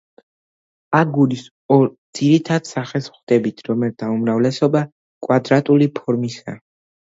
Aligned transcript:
აგურის 0.99 1.43
ორ 1.75 1.85
ძირითად 2.21 2.71
სახეს 2.71 3.11
ვხვდებით, 3.11 3.63
რომელთა 3.69 4.11
უმრავლესობაც 4.17 4.91
კვადრატული 5.29 5.93
ფორმისაა. 6.03 6.61